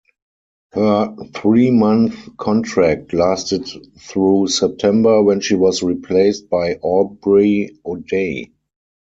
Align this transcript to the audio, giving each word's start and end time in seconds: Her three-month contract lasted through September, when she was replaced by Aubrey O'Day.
Her 0.71 1.15
three-month 1.35 2.35
contract 2.35 3.13
lasted 3.13 3.69
through 3.99 4.47
September, 4.47 5.21
when 5.21 5.41
she 5.41 5.53
was 5.53 5.83
replaced 5.83 6.49
by 6.49 6.77
Aubrey 6.81 7.77
O'Day. 7.85 8.51